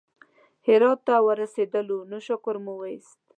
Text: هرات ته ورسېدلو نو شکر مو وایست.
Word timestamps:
هرات 0.67 0.99
ته 1.07 1.15
ورسېدلو 1.27 1.97
نو 2.09 2.17
شکر 2.27 2.55
مو 2.63 2.73
وایست. 2.79 3.17